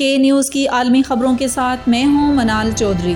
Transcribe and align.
کے 0.00 0.18
نیوز 0.18 0.50
کی 0.50 0.68
عالمی 0.68 1.02
خبروں 1.02 1.36
کے 1.36 1.48
ساتھ 1.48 1.88
میں 1.88 2.04
ہوں 2.04 2.34
منال 2.34 2.70
چودھری۔ 2.76 3.14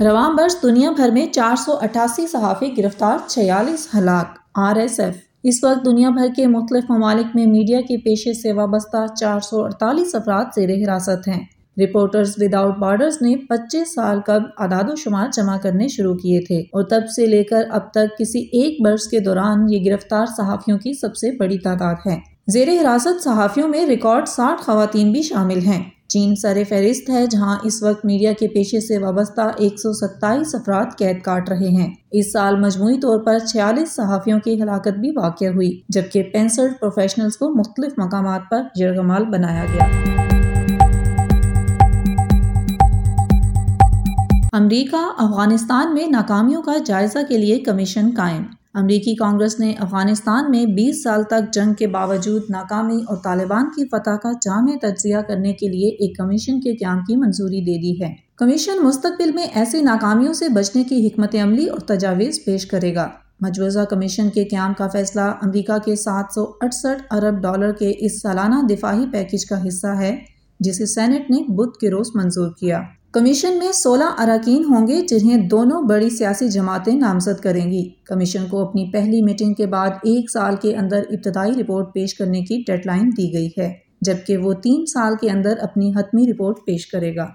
رواں 0.00 0.30
برس 0.30 0.56
دنیا 0.62 0.90
بھر 0.90 1.10
میں 1.10 1.26
چار 1.26 1.56
سو 1.56 1.72
اٹھاسی 1.72 2.26
صحافی 2.26 2.78
گرفتار، 2.78 3.18
چھیالیس 3.26 3.88
ہلاک۔ 3.94 4.38
R 4.54 4.76
S 4.76 5.00
F. 5.00 5.14
اس 5.42 5.64
وقت 5.64 5.84
دنیا 5.84 6.10
بھر 6.10 6.26
کے 6.36 6.46
مختلف 6.46 6.84
ممالک 6.88 7.26
میں 7.34 7.46
میڈیا 7.46 7.80
کے 7.80 7.96
پیشے 7.96 8.32
سے 8.32 8.52
وابستہ 8.52 9.14
چار 9.14 9.40
سو 9.40 9.64
اڑتالیس 9.64 10.14
افراد 10.14 10.44
زیر 10.56 10.70
حراست 10.70 11.28
ہیں۔ 11.28 11.53
رپورٹرز 11.76 12.34
وداؤٹ 12.38 12.78
بارڈرز 12.78 13.22
نے 13.22 13.36
پچیس 13.36 13.94
سال 13.94 14.20
قبل 14.26 14.44
اعداد 14.58 14.84
و 14.88 14.96
شمار 14.96 15.28
جمع 15.36 15.56
کرنے 15.56 15.88
شروع 15.88 16.14
کیے 16.14 16.40
تھے 16.40 16.60
اور 16.60 16.82
تب 16.82 17.00
سے 17.16 17.26
لے 17.26 17.44
کر 17.44 17.62
اب 17.70 17.90
تک 17.90 18.18
کسی 18.18 18.38
ایک 18.38 18.82
برس 18.84 19.06
کے 19.06 19.20
دوران 19.20 19.66
یہ 19.70 19.90
گرفتار 19.90 20.26
صحافیوں 20.26 20.78
کی 20.78 20.92
سب 20.92 21.16
سے 21.16 21.30
بڑی 21.30 21.58
تعداد 21.58 21.94
ہے۔ 22.06 22.16
زیر 22.48 22.68
حراست 22.68 23.24
صحافیوں 23.24 23.68
میں 23.68 23.86
ریکارڈ 23.86 24.28
ساٹھ 24.28 24.62
خواتین 24.62 25.12
بھی 25.12 25.22
شامل 25.22 25.58
ہیں۔ 25.58 25.82
چین 26.08 26.36
سر 26.36 26.62
فہرست 26.68 27.10
ہے 27.10 27.26
جہاں 27.26 27.56
اس 27.62 27.82
وقت 27.82 28.04
میڈیا 28.04 28.32
کے 28.32 28.48
پیشے 28.48 28.80
سے 28.80 28.98
وابستہ 28.98 29.40
ایک 29.56 29.80
سو 29.80 29.92
ستائیس 29.92 30.54
افراد 30.54 30.84
قید 30.98 31.22
کاٹ 31.22 31.48
رہے 31.48 31.68
ہیں۔ 31.68 31.90
اس 32.12 32.32
سال 32.32 32.60
مجموعی 32.60 33.00
طور 33.00 33.20
پر 33.20 33.38
چھیالیس 33.38 33.96
صحافیوں 33.96 34.40
کی 34.40 34.62
ہلاکت 34.62 34.98
بھی 34.98 35.10
واقع 35.10 35.44
ہوئی، 35.44 35.80
جبکہ 35.88 36.22
پینسٹھ 36.22 36.80
پروفیشنلز 36.80 37.36
کو 37.36 37.54
مختلف 37.54 37.92
مقامات 37.98 38.40
پر 38.50 38.62
جرگمال 38.76 39.24
بنایا 39.24 39.64
گیا۔ 39.74 40.43
امریکہ، 44.54 45.12
افغانستان 45.18 45.94
میں 45.94 46.06
ناکامیوں 46.06 46.62
کا 46.62 46.72
جائزہ 46.84 47.18
کے 47.28 47.38
لیے 47.38 47.60
کمیشن 47.60 48.10
قائم۔ 48.16 48.42
امریکی 48.74 49.14
کانگریس 49.14 49.60
نے 49.60 49.74
افغانستان 49.78 50.50
میں 50.50 50.66
بیس 50.66 51.02
سال 51.02 51.22
تک 51.22 51.52
جنگ 51.52 51.74
کے 51.74 51.86
باوجود 51.86 52.42
ناکامی 52.50 53.02
اور 53.08 53.16
طالبان 53.24 53.64
کی 53.64 53.84
فتح 53.84 54.10
کا 54.10 54.32
جامع 54.32 54.74
تجزیہ 54.82 55.16
کرنے 55.28 55.52
کے 55.52 55.68
لیے 55.68 55.88
ایک 55.88 56.16
کمیشن 56.16 56.60
کے 56.60 56.76
قیام 56.76 56.98
کی 56.98 57.16
منظوری 57.16 57.60
دے 57.60 57.78
دی 57.82 58.04
ہے۔ 58.04 58.14
کمیشن 58.36 58.84
مستقبل 58.84 59.32
میں 59.32 59.46
ایسی 59.54 59.82
ناکامیوں 59.82 60.32
سے 60.32 60.48
بچنے 60.48 60.84
کی 60.84 61.06
حکمت 61.06 61.36
عملی 61.42 61.66
اور 61.66 61.78
تجاویز 61.78 62.40
پیش 62.46 62.66
کرے 62.66 62.94
گا۔ 62.94 63.08
مجوزہ 63.40 63.80
کمیشن 63.80 64.30
کے 64.30 64.44
قیام 64.44 64.72
کا 64.78 64.88
فیصلہ 64.88 65.20
امریکہ 65.20 65.78
کے 65.84 65.96
سات 65.96 66.24
سو 66.34 66.44
اڑسٹھ 66.60 67.02
ارب 67.10 67.42
ڈالر 67.42 67.72
کے 67.72 67.92
اس 67.98 68.22
سالانہ 68.22 68.66
دفاعی 68.70 69.04
پیکج 69.12 69.46
کا 69.46 69.68
حصہ 69.68 69.86
ہے، 69.86 70.16
جسے 70.60 70.86
سینٹ 70.86 71.30
نے 71.30 71.52
بدھ 71.52 71.78
کے 71.78 71.90
روز 71.90 72.10
منظور 72.14 72.50
کیا۔ 72.60 72.80
کمیشن 73.14 73.58
میں 73.58 73.72
سولہ 73.72 74.04
اراکین 74.18 74.64
ہوں 74.64 74.86
گے 74.86 75.00
جنہیں 75.00 75.36
دونوں 75.48 75.82
بڑی 75.82 76.10
سیاسی 76.10 76.48
جماعتیں 76.48 76.92
نامزد 76.92 77.40
کریں 77.40 77.70
گی۔ 77.72 77.88
کمیشن 78.04 78.46
کو 78.50 78.68
اپنی 78.68 78.90
پہلی 78.92 79.22
میٹنگ 79.22 79.54
کے 79.54 79.66
بعد 79.66 79.90
ایک 79.90 80.30
سال 80.30 80.56
کے 80.62 80.76
اندر 80.76 81.02
ابتدائی 81.10 81.52
رپورٹ 81.52 81.94
پیش 81.94 82.14
کرنے 82.14 82.40
کی 82.40 82.62
ڈیڈ 82.66 82.86
لائن 82.86 83.08
دی 83.08 83.32
گئی 83.32 83.48
ہے، 83.58 83.72
جبکہ 84.00 84.36
وہ 84.36 84.52
تین 84.52 84.86
سال 84.86 85.14
کے 85.20 85.30
اندر 85.30 85.54
اپنی 85.60 85.90
حتمی 85.96 86.32
رپورٹ 86.32 86.56
پیش 86.66 86.86
کرے 86.86 87.16
گا۔ 87.16 87.26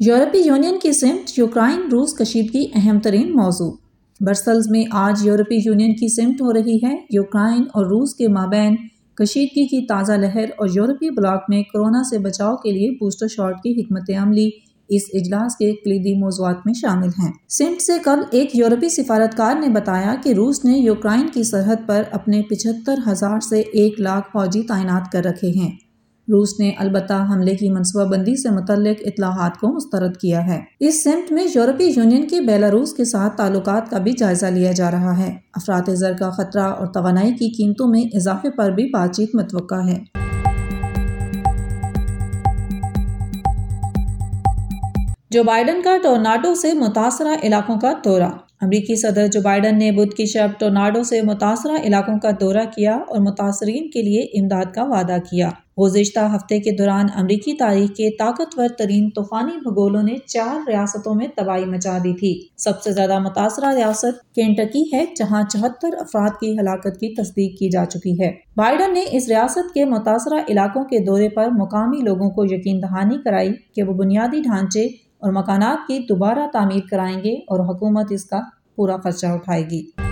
یورپی 0.00 0.38
یونین 0.38 0.78
کی 0.82 0.92
سمٹ 0.92 1.38
یوکرائن 1.38 1.80
روس 1.92 2.14
کشیدگی 2.14 2.66
اہم 2.74 3.00
ترین 3.00 3.32
موضوع۔ 3.32 3.72
برسلز 4.20 4.70
میں 4.70 4.84
آج 4.92 5.26
یورپی 5.26 5.56
یونین 5.64 5.94
کی 5.94 6.14
سمٹ 6.14 6.40
ہو 6.40 6.52
رہی 6.52 6.76
ہے، 6.76 6.96
یوکرائن 7.10 7.62
اور 7.74 7.86
روس 7.86 8.14
کے 8.14 8.28
مابین 8.28 8.76
کشیدگی 9.18 9.66
کی 9.66 9.86
تازہ 9.86 10.12
لہر 10.12 10.44
اور 10.56 10.68
یورپی 10.74 11.10
بلاک 11.10 11.44
میں 11.48 11.62
کرونا 11.62 12.02
سے 12.10 12.18
بچاؤ 12.18 12.56
کے 12.56 12.70
لیے 12.70 12.90
بوسٹر 12.90 13.26
شاٹ 13.26 13.54
کی 13.62 13.80
حکمت 13.80 14.10
عملی۔ 14.22 14.50
اس 14.88 15.02
اجلاس 15.12 15.56
کے 15.56 15.72
کلیدی 15.72 16.14
موضوعات 16.14 16.56
میں 16.64 16.74
شامل 16.74 17.08
ہیں۔ 17.08 17.32
سمٹ 17.48 17.82
سے 17.82 17.92
کل 18.04 18.20
ایک 18.30 18.56
یورپی 18.56 18.88
سفارتکار 18.88 19.54
نے 19.56 19.68
بتایا 19.68 20.14
کہ 20.24 20.32
روس 20.32 20.64
نے 20.64 20.78
یوکرائن 20.78 21.28
کی 21.34 21.42
سرحد 21.42 21.86
پر 21.86 22.02
اپنے 22.10 22.42
پچہتر 22.42 22.98
ہزار 23.06 23.40
سے 23.40 23.60
ایک 23.60 24.00
لاکھ 24.00 24.28
فوجی 24.32 24.62
تعینات 24.62 25.12
کر 25.12 25.24
رکھے 25.24 25.48
ہیں۔ 25.48 25.87
روس 26.28 26.60
نے 26.60 26.70
البتہ 26.78 27.26
حملے 27.30 27.54
کی 27.54 27.70
منصوبہ 27.70 28.04
بندی 28.04 28.42
سے 28.42 28.50
متعلق 28.50 29.02
اطلاعات 29.06 29.58
کو 29.60 29.68
مسترد 29.68 30.16
کیا 30.16 30.46
ہے۔ 30.46 30.60
اس 30.80 31.04
سمٹ 31.04 31.32
میں 31.32 31.44
یورپی 31.54 31.92
یونین 31.96 32.28
کے 32.28 32.40
بیلاروس 32.40 32.92
کے 32.92 33.04
ساتھ 33.04 33.36
تعلقات 33.36 33.90
کا 33.90 33.98
بھی 33.98 34.12
جائزہ 34.18 34.46
لیا 34.46 34.72
جا 34.72 34.90
رہا 34.90 35.18
ہے۔ 35.18 35.30
افراد 35.54 35.90
زر 35.90 36.12
کا 36.18 36.30
خطرہ 36.30 36.62
اور 36.62 36.86
توانائی 36.86 37.32
کی 37.32 37.48
قیمتوں 37.48 37.88
میں 37.88 38.04
اضافے 38.14 38.50
پر 38.50 38.70
بھی 38.70 38.90
بات 38.90 39.16
چیت 39.16 39.34
متوقع 39.34 39.88
ہے۔ 39.88 39.98
جو 45.30 45.44
بائیڈن 45.44 45.82
کا 45.84 45.96
ٹورناڈو 46.02 46.54
سے 46.54 46.72
متاثرہ 46.72 47.36
علاقوں 47.42 47.76
کا 47.80 47.92
دورہ۔ 48.04 48.30
امریکی 48.60 48.96
صدر 48.96 49.26
جو 49.26 49.40
بائیڈن 49.40 49.78
نے 49.78 49.92
بدھ 49.92 50.14
کی 50.14 50.26
شب 50.26 50.60
ٹورناڈو 50.60 51.02
سے 51.02 51.22
متاثرہ 51.22 51.82
علاقوں 51.84 52.18
کا 52.18 52.30
دورہ 52.40 52.64
کیا 52.76 52.96
اور 52.96 53.18
متاثرین 53.18 53.90
کے 53.90 54.02
لیے 54.02 54.20
امداد 54.20 54.74
کا 54.74 54.82
وعدہ 54.82 55.16
کیا۔ 55.30 55.50
گزشتہ 55.78 56.20
ہفتے 56.36 56.58
کے 56.58 56.70
دوران 56.70 57.06
امریکی 57.14 57.54
تاریخ 57.54 57.90
کے 57.96 58.10
طاقتور 58.16 58.68
ترین 58.78 59.10
طوفانی 59.10 59.56
بھگولوں 59.56 60.02
نے 60.02 60.16
چار 60.26 60.68
ریاستوں 60.68 61.14
میں 61.14 61.26
تباہی 61.36 61.64
مچا 61.64 61.98
دی 62.04 62.14
تھی۔ 62.14 62.46
سب 62.56 62.82
سے 62.82 62.92
زیادہ 62.92 63.18
متاثرہ 63.18 63.74
ریاست 63.74 64.34
کینٹکی 64.34 64.82
ہے، 64.92 65.04
جہاں 65.16 65.42
چوہتر 65.50 65.88
افراد 66.00 66.30
کی 66.40 66.58
ہلاکت 66.58 67.00
کی 67.00 67.14
تصدیق 67.14 67.58
کی 67.58 67.70
جا 67.70 67.84
چکی 67.84 68.22
ہے۔ 68.22 68.32
بائیڈن 68.56 68.94
نے 68.94 69.04
اس 69.10 69.28
ریاست 69.28 69.74
کے 69.74 69.84
متاثرہ 69.84 70.40
علاقوں 70.48 70.84
کے 70.84 70.98
دورے 70.98 71.28
پر 71.28 71.48
مقامی 71.50 72.00
لوگوں 72.00 72.30
کو 72.30 72.44
یقین 72.44 72.82
دہانی 72.82 73.18
کرائی 73.24 73.52
کہ 73.74 73.82
وہ 73.82 73.94
بنیادی 73.94 74.40
ڈھانچے 74.42 74.84
اور 75.18 75.32
مکانات 75.32 75.88
کی 75.88 75.98
دوبارہ 75.98 76.46
تعمیر 76.52 76.80
کرائیں 76.90 77.18
گے 77.24 77.34
اور 77.34 77.74
حکومت 77.74 78.06
اس 78.10 78.24
کا 78.24 78.40
پورا 78.76 78.96
خرچہ 78.96 79.26
اٹھائے 79.26 79.62
گی۔ 79.70 80.07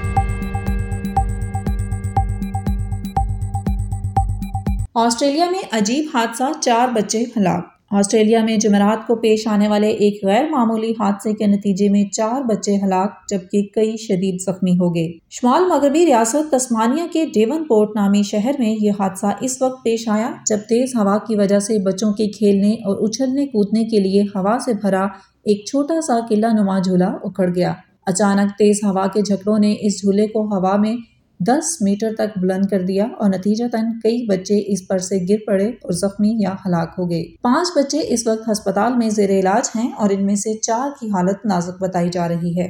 آسٹریلیا 4.99 5.51
میں 5.51 5.59
عجیب 5.73 6.05
حادثہ، 6.15 6.45
چار 6.61 6.89
بچے 6.89 7.23
ہلاک۔ 7.37 7.65
آسٹریلیا 7.91 8.45
میں 8.45 8.57
جمعرات 8.57 9.07
کو 9.07 9.15
پیش 9.17 9.47
آنے 9.47 9.69
والے 9.69 9.89
ایک 9.89 10.25
غیر 10.25 10.45
معمولی 10.51 10.91
حادثے 10.91 11.33
کے 11.33 11.47
نتیجے 11.47 11.89
میں 11.89 12.05
چار 12.05 12.43
بچے 12.43 12.77
ہلاک، 12.77 13.29
جبکہ 13.29 13.62
کئی 13.75 13.97
شدید 13.97 14.41
زخمی 14.41 14.73
ہو 14.73 14.95
گئے۔ 14.95 15.12
شمال 15.31 15.65
مغربی 15.69 16.07
ریاست 16.07 16.51
تسمانیہ 16.51 17.03
کے 17.12 17.25
ڈیون 17.34 17.65
پورٹ 17.65 17.91
نامی 17.95 18.23
شہر 18.23 18.53
میں 18.59 18.77
یہ 18.81 18.91
حادثہ 18.99 19.27
اس 19.41 19.62
وقت 19.62 19.84
پیش 19.84 20.09
آیا 20.09 20.31
جب 20.47 20.59
تیز 20.59 20.95
ہوا 20.95 21.19
کی 21.19 21.37
وجہ 21.37 21.59
سے 21.59 21.78
بچوں 21.78 22.13
کے 22.13 22.28
کھیلنے 22.28 22.73
اور 22.73 23.09
اچھلنے 23.09 23.47
کودنے 23.47 23.84
کے 23.84 23.99
لیے 23.99 24.23
ہوا 24.23 24.59
سے 24.65 24.73
بھرا 24.73 25.05
ایک 25.45 25.65
چھوٹا 25.67 26.01
سا 26.01 26.15
قلعہ 26.28 26.53
نما 26.53 26.78
جھولا 26.78 27.11
اکھڑ 27.23 27.55
گیا۔ 27.55 27.73
اچانک 28.07 28.51
تیز 28.51 28.81
ہوا 28.84 29.07
کے 29.07 29.23
جھکڑوں 29.23 29.59
نے 29.59 29.75
اس 29.81 30.01
جھولے 30.01 30.27
کو 30.27 30.43
ہوا 30.45 30.77
میں 30.77 30.97
دس 31.41 31.82
میٹر 31.82 32.14
تک 32.19 32.38
بلند 32.38 32.66
کر 32.70 32.82
دیا 32.82 33.04
اور 33.04 33.28
نتیجہ 33.28 33.64
تن 33.72 34.00
کئی 34.00 34.26
بچے 34.26 34.72
اس 34.72 34.88
پر 34.88 34.98
سے 34.98 35.16
گر 35.28 35.36
پڑے 35.47 35.69
اور 35.69 35.92
زخمی 35.92 36.36
یا 36.38 36.54
ہلاک 36.66 36.94
ہو 36.98 37.10
گئے۔ 37.10 37.24
پانچ 37.42 37.69
بچے 37.76 38.00
اس 38.08 38.26
وقت 38.26 38.50
ہسپتال 38.52 38.97
میں 38.97 39.08
زیر 39.08 39.30
علاج 39.30 39.70
ہیں 39.76 39.92
اور 39.92 40.10
ان 40.10 40.26
میں 40.26 40.34
سے 40.34 40.54
چار 40.54 40.91
کی 41.00 41.06
حالت 41.06 41.47
نازک 41.47 41.82
بتائی 41.82 42.08
جا 42.08 42.28
رہی 42.28 42.60
ہے۔ 42.60 42.69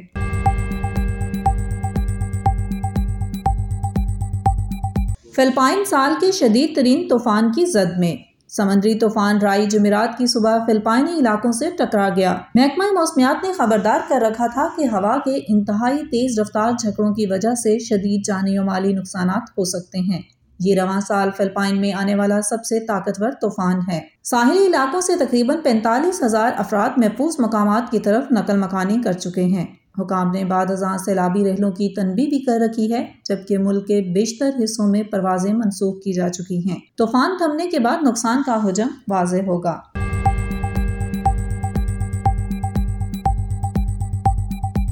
فلپائن 5.37 5.85
سال 5.85 6.13
کے 6.21 6.33
شدید 6.33 6.77
ترین 6.77 7.09
طوفان 7.09 7.53
کی 7.53 7.65
زد 7.65 7.99
میں 7.99 8.26
سمندری 8.57 8.95
طوفان 8.95 9.39
رائی 9.39 9.67
جمعرات 9.67 10.19
کی 10.19 10.27
صبح 10.27 10.59
فلپائنی 10.67 11.19
علاقوں 11.19 11.53
سے 11.53 11.71
ٹکرا 11.71 12.09
گیا۔ 12.17 12.37
محکمہ 12.55 12.85
موسمیات 12.99 13.45
نے 13.45 13.53
خبردار 13.53 14.01
کر 14.09 14.23
رکھا 14.23 14.47
تھا 14.47 14.69
کہ 14.77 14.85
ہوا 14.93 15.19
کے 15.25 15.41
انتہائی 15.49 15.99
تیز 15.99 16.39
رفتار 16.39 16.73
جھکڑوں 16.79 17.15
کی 17.15 17.27
وجہ 17.27 17.55
سے 17.55 17.79
شدید 17.79 18.23
جانی 18.25 18.59
و 18.59 18.65
مالی 18.65 18.93
نقصانات 18.93 19.51
ہو 19.59 19.65
سکتے 19.65 19.99
ہیں۔ 19.99 20.23
یہ 20.61 20.81
رواں 20.81 21.01
سال 21.01 21.31
فلپائن 21.37 21.81
میں 21.81 21.93
آنے 21.93 22.15
والا 22.15 22.43
سب 22.43 22.65
سے 22.65 22.81
طاقتور 22.81 23.31
طوفان 23.31 23.81
ہے۔ 23.93 24.01
ساحلی 24.25 24.67
علاقوں 24.67 25.01
سے 25.01 25.17
تقریباً 25.17 25.57
پینتالیس 25.65 26.23
ہزار 26.23 26.51
افراد 26.57 26.91
محفوظ 26.97 27.37
مقامات 27.39 27.91
کی 27.91 27.99
طرف 27.99 28.25
نقل 28.31 28.59
مکانی 28.59 29.03
کر 29.05 29.13
چکے 29.13 29.45
ہیں۔ 29.45 29.67
حکام 30.01 30.31
نے 30.31 30.45
بعد 30.45 30.71
ازاں 30.71 30.99
سیلابی 30.99 31.45
رحلوں 31.45 31.71
کی 31.71 31.89
تنبی 31.89 32.27
بھی 32.27 32.39
کر 32.39 32.61
رکھی 32.61 32.93
ہے، 32.93 33.07
جبکہ 33.25 33.59
ملک 33.59 33.87
کے 33.87 34.01
بیشتر 34.01 34.51
حصوں 34.65 34.89
میں 34.89 35.03
پروازیں 35.03 35.53
منسوخ 35.53 36.03
کی 36.03 36.13
جا 36.13 36.29
چکی 36.29 36.59
ہیں۔ 36.71 36.79
طوفان 36.99 37.31
تھمنے 37.39 37.67
کے 37.67 37.79
بعد 37.79 37.97
نقصان 38.03 38.43
کا 38.47 38.69
حجم 38.69 38.89
واضح 39.09 39.37
ہوگا۔ 39.47 39.79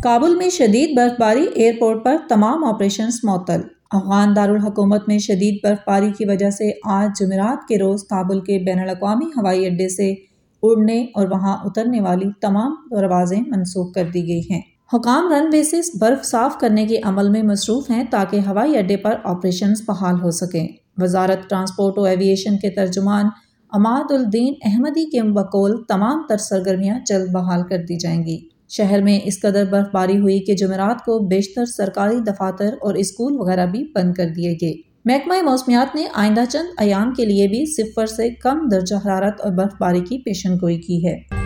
کابل 0.03 0.37
میں 0.37 0.51
شدید 0.51 0.97
برف 0.97 1.21
باری 1.21 1.47
ایئرپورٹ 1.55 2.05
پر 2.05 2.17
تمام 2.29 2.65
آپریشنز 2.65 3.21
معطل۔ 3.23 3.61
افغان 3.91 4.37
دارالحکومت 4.37 5.09
میں 5.09 5.19
شدید 5.19 5.59
برف 5.63 5.79
باری 5.87 6.11
کی 6.19 6.25
وجہ 6.25 6.51
سے 6.51 6.71
آج 6.85 7.11
جمعرات 7.21 7.69
کے 7.69 7.79
روز 7.79 8.03
کابل 8.03 8.41
کے 8.41 8.59
بین 8.59 8.79
الاقوامی 8.79 9.25
ہوائی 9.25 9.67
اڈے 9.67 9.89
سے 9.89 10.15
اڑنے 10.63 11.05
اور 11.15 11.27
وہاں 11.31 11.57
اترنے 11.65 12.01
والی 12.01 12.31
تمام 12.41 12.75
پروازیں 12.91 13.41
منسوخ 13.47 13.95
کر 13.95 14.05
دی 14.15 14.29
گئی 14.29 14.43
ہیں۔ 14.51 14.74
حکام 14.93 15.33
رن 15.33 15.49
وے 15.53 15.63
سے 15.63 15.81
برف 16.01 16.25
صاف 16.25 16.59
کرنے 16.59 16.87
کے 16.87 17.01
عمل 17.05 17.29
میں 17.29 17.43
مصروف 17.43 17.91
ہیں 17.91 18.05
تاکہ 18.11 18.41
ہوائی 18.47 18.79
اڈے 18.79 18.97
پر 18.97 19.15
آپریشنز 19.25 19.83
بحال 19.87 20.15
ہو 20.23 20.31
سکیں۔ 20.31 20.69
وزارت 20.99 21.51
ٹرانسپورٹ 21.51 21.99
و 21.99 22.05
ایویشن 22.05 22.59
کے 22.59 22.71
ترجمان 22.71 23.25
اماد 23.73 24.13
الدین 24.13 24.55
احمدی 24.65 25.11
کے 25.11 25.23
بقول 25.23 25.83
تمام 25.89 26.23
تر 26.29 26.37
سرگرمیاں 26.37 26.99
جلد 27.07 27.31
بحال 27.33 27.63
کر 27.63 27.79
دی 27.79 27.97
جائیں 27.97 28.25
گی۔ 28.27 28.39
شہر 28.69 29.03
میں 29.03 29.21
اس 29.25 29.41
قدر 29.41 29.65
برف 29.71 29.87
باری 29.93 30.19
ہوئی 30.19 30.41
کہ 30.41 30.55
جمعرات 30.55 31.05
کو 31.05 31.19
بیشتر 31.27 31.65
سرکاری 31.65 32.17
دفاتر 32.17 32.75
اور 32.81 32.95
اسکول 32.95 33.41
وغیرہ 33.41 33.67
بھی 33.67 33.85
بند 33.95 34.15
کر 34.15 34.29
دیے 34.37 34.53
گئے۔ 34.53 34.73
محکمہ 35.05 35.43
موسمیات 35.43 35.95
نے 35.95 36.05
آئندہ 36.15 36.45
چند 36.51 36.69
ایام 36.79 37.13
کے 37.15 37.25
لیے 37.25 37.49
بھی 37.49 37.65
صفر 37.67 38.07
سے 38.07 38.31
کم 38.31 38.69
درجہ 38.69 38.97
حرارت 39.07 39.41
اور 39.41 39.53
برف 39.53 39.73
باری 39.81 40.01
کی 40.01 40.19
پیشن 40.19 40.55
گوئی 40.55 40.81
کی 40.81 41.07
ہے۔ 41.07 41.44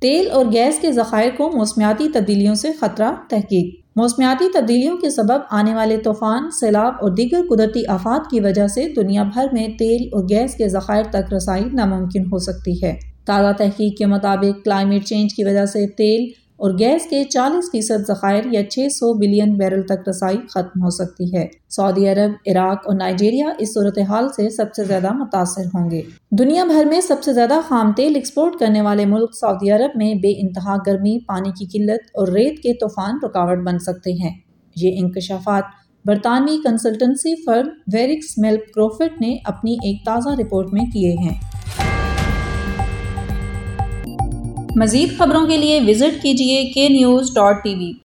تیل 0.00 0.30
اور 0.30 0.46
گیس 0.52 0.78
کے 0.78 0.92
ذخائر 0.92 1.30
کو 1.36 1.50
موسمیاتی 1.56 2.08
تبدیلیوں 2.14 2.54
سے 2.54 2.68
خطرہ 2.80 3.12
تحقیق۔ 3.28 3.74
موسمیاتی 3.96 4.44
تبدیلیوں 4.54 4.96
کے 4.96 5.10
سبب 5.10 5.38
آنے 5.50 5.74
والے 5.74 5.96
طوفان، 5.96 6.50
سیلاب 6.50 6.92
اور 7.00 7.10
دیگر 7.10 7.40
قدرتی 7.50 7.86
آفات 7.86 8.30
کی 8.30 8.40
وجہ 8.40 8.66
سے 8.66 8.88
دنیا 8.96 9.22
بھر 9.22 9.46
میں 9.52 9.68
تیل 9.78 10.08
اور 10.12 10.24
گیس 10.24 10.54
کے 10.54 10.68
ذخائر 10.68 11.04
تک 11.10 11.34
رسائی 11.34 11.64
ناممکن 11.72 12.22
ہو 12.32 12.38
سکتی 12.38 12.82
ہے۔ 12.82 12.96
تازہ 13.26 13.52
تحقیق 13.56 13.98
کے 13.98 14.06
مطابق 14.06 14.64
کلائمیٹ 14.64 15.04
چینج 15.04 15.34
کی 15.34 15.44
وجہ 15.44 15.66
سے 15.66 15.86
تیل 15.86 16.28
اور 16.60 16.78
گیس 16.78 17.06
کے 17.10 17.24
چالیس 17.24 17.70
فیصد 17.72 18.08
ذخائر 18.08 18.44
یا 18.52 18.70
چھ 18.70 18.78
سو 18.90 19.12
بلین 19.18 19.54
بیرل 19.54 19.82
تک 19.82 20.08
رسائی 20.08 20.36
ختم 20.48 20.82
ہو 20.82 20.90
سکتی 20.90 21.36
ہے۔ 21.36 21.46
سعودی 21.70 22.08
عرب، 22.08 22.30
عراق 22.46 22.78
اور 22.86 22.94
نائجیریا 22.94 23.48
اس 23.58 23.68
صورتحال 23.68 24.28
سے 24.28 24.48
سب 24.50 24.74
سے 24.76 24.84
زیادہ 24.84 25.12
متاثر 25.12 25.64
ہوں 25.66 25.90
گے۔ 25.90 26.02
دنیا 26.38 26.64
بھر 26.64 26.84
میں 26.84 27.00
سب 27.00 27.16
سے 27.22 27.32
زیادہ 27.32 27.60
خام 27.68 27.92
تیل 27.92 28.12
ایکسپورٹ 28.14 28.54
کرنے 28.60 28.80
والے 28.80 29.06
ملک 29.06 29.30
سعودی 29.40 29.70
عرب 29.70 29.90
میں 29.94 30.14
بے 30.14 30.40
انتہا 30.40 30.76
گرمی، 30.86 31.18
پانی 31.18 31.50
کی 31.50 31.66
قلت 31.66 32.10
اور 32.14 32.28
ریت 32.28 32.62
کے 32.62 32.74
طوفان 32.74 33.18
رکاوٹ 33.22 33.58
بن 33.58 33.78
سکتے 33.78 34.12
ہیں۔ 34.12 34.34
یہ 34.76 34.90
انکشافات 34.94 35.64
برطانوی 36.04 36.58
کنسلٹنسی 36.64 37.34
فرم 37.46 37.68
ویرکس 37.92 38.38
میلپ 38.38 38.72
کروفٹ 38.74 39.20
نے 39.20 39.36
اپنی 39.44 39.72
ایک 39.72 40.04
تازہ 40.04 40.40
رپورٹ 40.40 40.72
میں 40.72 40.84
کیے 40.92 41.12
ہیں۔ 41.12 41.34
مزید 44.76 45.18
خبروں 45.18 45.46
کے 45.46 45.56
لیے 45.56 45.80
وزٹ 45.80 46.22
کیجیے 46.22 46.62
کے 46.64 46.88
نیوز 46.88 47.34
ڈاٹ 47.34 47.62
ٹی 47.64 47.74
وی 47.74 47.92